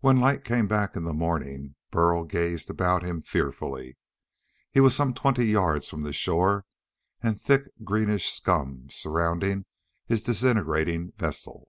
[0.00, 3.96] When light came back in the morning, Burl gazed about him fearfully.
[4.72, 6.66] He was some twenty yards from the shore
[7.22, 9.64] and thick greenish scum surrounded
[10.06, 11.68] his disintegrating vessel.